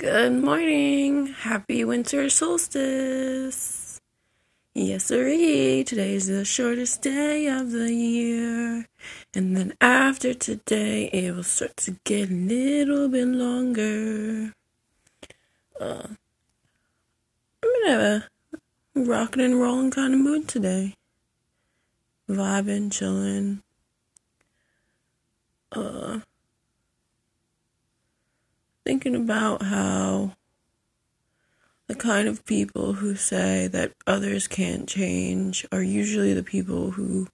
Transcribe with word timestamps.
Good 0.00 0.32
morning. 0.32 1.26
Happy 1.26 1.84
winter 1.84 2.30
solstice. 2.30 4.00
Yes, 4.72 5.04
sirree. 5.04 5.84
Today's 5.84 6.26
the 6.26 6.42
shortest 6.46 7.02
day 7.02 7.46
of 7.48 7.70
the 7.70 7.92
year. 7.92 8.86
And 9.34 9.54
then 9.54 9.74
after 9.78 10.32
today, 10.32 11.10
it 11.12 11.36
will 11.36 11.42
start 11.42 11.76
to 11.84 11.98
get 12.04 12.30
a 12.30 12.32
little 12.32 13.10
bit 13.10 13.28
longer. 13.28 14.54
Uh, 15.78 16.06
I'm 17.62 17.70
in 17.84 17.90
a 17.92 18.24
rocking 18.94 19.42
and 19.42 19.60
rolling 19.60 19.90
kind 19.90 20.14
of 20.14 20.20
mood 20.20 20.48
today. 20.48 20.94
Vibing, 22.26 22.90
chilling. 22.90 23.62
Uh, 25.72 26.20
thinking 28.84 29.14
about 29.14 29.62
how 29.62 30.36
the 31.86 31.94
kind 31.94 32.28
of 32.28 32.44
people 32.44 32.94
who 32.94 33.14
say 33.14 33.66
that 33.66 33.92
others 34.06 34.46
can't 34.46 34.88
change 34.88 35.66
are 35.72 35.82
usually 35.82 36.32
the 36.32 36.42
people 36.42 36.92
who 36.92 37.26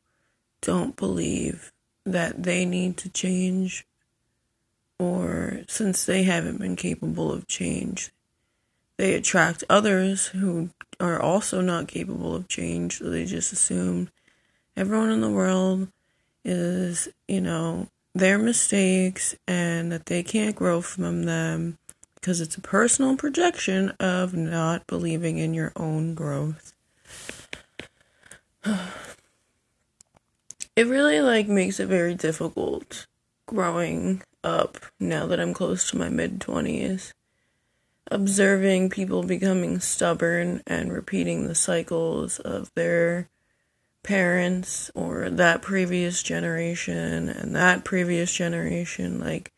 don't 0.60 0.96
believe 0.96 1.72
that 2.04 2.42
they 2.42 2.64
need 2.64 2.96
to 2.96 3.08
change 3.10 3.86
or 4.98 5.60
since 5.68 6.04
they 6.04 6.22
haven't 6.22 6.58
been 6.58 6.76
capable 6.76 7.30
of 7.30 7.46
change. 7.46 8.12
They 8.96 9.14
attract 9.14 9.62
others 9.68 10.28
who 10.28 10.70
are 10.98 11.20
also 11.20 11.60
not 11.60 11.88
capable 11.88 12.34
of 12.34 12.48
change. 12.48 12.98
So 12.98 13.10
they 13.10 13.26
just 13.26 13.52
assume 13.52 14.08
everyone 14.76 15.10
in 15.10 15.20
the 15.20 15.30
world 15.30 15.88
is 16.44 17.08
you 17.26 17.40
know 17.40 17.88
their 18.18 18.38
mistakes 18.38 19.34
and 19.46 19.92
that 19.92 20.06
they 20.06 20.22
can't 20.22 20.56
grow 20.56 20.80
from 20.80 21.24
them 21.24 21.78
because 22.14 22.40
it's 22.40 22.56
a 22.56 22.60
personal 22.60 23.16
projection 23.16 23.90
of 24.00 24.34
not 24.34 24.86
believing 24.86 25.38
in 25.38 25.54
your 25.54 25.72
own 25.76 26.14
growth. 26.14 26.72
It 30.74 30.86
really 30.86 31.22
like 31.22 31.48
makes 31.48 31.80
it 31.80 31.86
very 31.86 32.14
difficult 32.14 33.06
growing 33.46 34.22
up 34.44 34.76
now 35.00 35.26
that 35.26 35.40
I'm 35.40 35.54
close 35.54 35.88
to 35.88 35.96
my 35.96 36.10
mid 36.10 36.38
20s. 36.38 37.14
Observing 38.10 38.90
people 38.90 39.22
becoming 39.22 39.80
stubborn 39.80 40.62
and 40.66 40.92
repeating 40.92 41.46
the 41.46 41.54
cycles 41.54 42.38
of 42.40 42.70
their 42.74 43.30
parents 44.06 44.90
or 44.94 45.28
that 45.28 45.62
previous 45.62 46.22
generation 46.22 47.28
and 47.28 47.54
that 47.54 47.84
previous 47.84 48.32
generation 48.32 49.20
like 49.20 49.52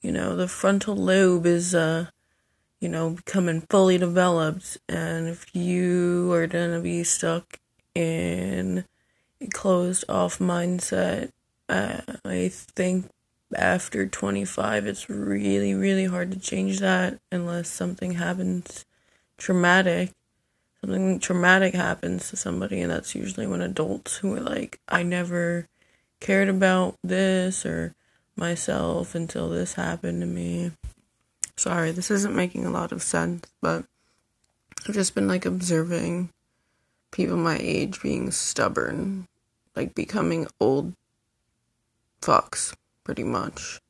you 0.00 0.12
know 0.12 0.36
the 0.36 0.48
frontal 0.48 0.96
lobe 0.96 1.44
is 1.46 1.74
uh 1.74 2.06
you 2.80 2.88
know 2.88 3.10
becoming 3.10 3.62
fully 3.62 3.98
developed. 3.98 4.78
And 4.88 5.28
if 5.28 5.54
you 5.54 6.32
are 6.32 6.46
going 6.46 6.72
to 6.72 6.80
be 6.80 7.02
stuck 7.04 7.58
in 7.94 8.84
a 9.40 9.46
closed 9.46 10.04
off 10.08 10.38
mindset 10.38 11.30
uh, 11.68 12.00
i 12.24 12.48
think 12.48 13.06
after 13.54 14.06
25 14.06 14.86
it's 14.86 15.08
really 15.08 15.74
really 15.74 16.04
hard 16.06 16.30
to 16.30 16.38
change 16.38 16.80
that 16.80 17.18
unless 17.30 17.68
something 17.68 18.12
happens 18.12 18.84
traumatic 19.38 20.10
something 20.86 21.18
traumatic 21.18 21.74
happens 21.74 22.30
to 22.30 22.36
somebody, 22.36 22.80
and 22.80 22.90
that's 22.90 23.14
usually 23.14 23.46
when 23.46 23.60
adults 23.60 24.16
who 24.16 24.36
are 24.36 24.40
like, 24.40 24.78
I 24.88 25.02
never 25.02 25.66
cared 26.20 26.48
about 26.48 26.94
this 27.02 27.66
or 27.66 27.94
myself 28.36 29.14
until 29.14 29.48
this 29.48 29.74
happened 29.74 30.20
to 30.20 30.26
me. 30.26 30.70
Sorry, 31.56 31.90
this 31.90 32.10
isn't 32.10 32.36
making 32.36 32.66
a 32.66 32.70
lot 32.70 32.92
of 32.92 33.02
sense, 33.02 33.46
but 33.60 33.84
I've 34.86 34.94
just 34.94 35.14
been 35.14 35.26
like 35.26 35.44
observing 35.44 36.30
people 37.10 37.36
my 37.36 37.58
age 37.60 38.00
being 38.00 38.30
stubborn, 38.30 39.26
like 39.74 39.94
becoming 39.94 40.46
old 40.60 40.92
fucks, 42.22 42.74
pretty 43.02 43.24
much. 43.24 43.80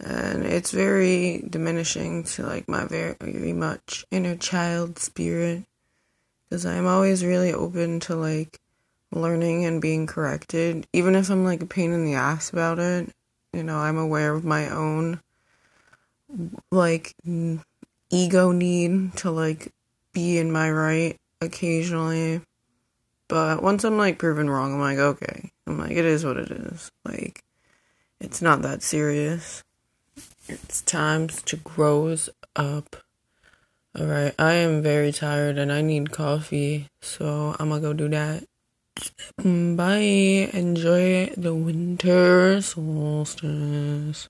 And 0.00 0.44
it's 0.44 0.70
very 0.70 1.44
diminishing 1.50 2.22
to 2.24 2.46
like 2.46 2.66
my 2.66 2.86
very, 2.86 3.16
very 3.20 3.52
much 3.52 4.06
inner 4.10 4.36
child 4.36 4.98
spirit 4.98 5.64
because 6.48 6.64
I'm 6.64 6.86
always 6.86 7.24
really 7.24 7.52
open 7.52 8.00
to 8.00 8.16
like 8.16 8.60
learning 9.12 9.64
and 9.64 9.82
being 9.82 10.06
corrected, 10.06 10.86
even 10.92 11.14
if 11.14 11.30
I'm 11.30 11.44
like 11.44 11.62
a 11.62 11.66
pain 11.66 11.92
in 11.92 12.04
the 12.04 12.14
ass 12.14 12.50
about 12.50 12.78
it. 12.78 13.10
You 13.52 13.62
know, 13.62 13.78
I'm 13.78 13.98
aware 13.98 14.34
of 14.34 14.44
my 14.44 14.68
own 14.68 15.20
like 16.70 17.14
ego 18.10 18.52
need 18.52 19.16
to 19.16 19.30
like 19.30 19.72
be 20.12 20.38
in 20.38 20.52
my 20.52 20.70
right 20.70 21.16
occasionally. 21.40 22.42
But 23.28 23.62
once 23.62 23.84
I'm 23.84 23.98
like 23.98 24.18
proven 24.18 24.48
wrong, 24.48 24.74
I'm 24.74 24.80
like, 24.80 24.98
okay. 24.98 25.50
I'm 25.66 25.78
like, 25.78 25.92
it 25.92 26.04
is 26.04 26.24
what 26.24 26.38
it 26.38 26.50
is. 26.50 26.90
Like, 27.04 27.42
it's 28.20 28.40
not 28.40 28.62
that 28.62 28.82
serious. 28.82 29.62
It's 30.48 30.80
times 30.80 31.42
to 31.42 31.56
grow 31.56 32.16
up. 32.56 32.96
Alright, 33.98 34.34
I 34.38 34.52
am 34.52 34.80
very 34.80 35.10
tired 35.10 35.58
and 35.58 35.72
I 35.72 35.82
need 35.82 36.12
coffee, 36.12 36.86
so 37.02 37.56
I'm 37.58 37.70
gonna 37.70 37.80
go 37.80 37.92
do 37.92 38.08
that. 38.10 38.44
Bye. 39.42 40.50
Enjoy 40.52 41.26
the 41.36 41.52
winter 41.52 42.60
solstice. 42.62 44.28